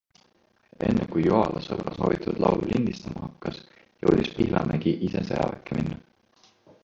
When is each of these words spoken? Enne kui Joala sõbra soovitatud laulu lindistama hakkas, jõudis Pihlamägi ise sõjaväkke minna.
Enne 0.85 1.03
kui 1.15 1.25
Joala 1.25 1.59
sõbra 1.65 1.91
soovitatud 1.97 2.39
laulu 2.45 2.69
lindistama 2.71 3.27
hakkas, 3.27 3.59
jõudis 4.05 4.33
Pihlamägi 4.39 4.95
ise 5.11 5.23
sõjaväkke 5.31 5.81
minna. 5.81 6.01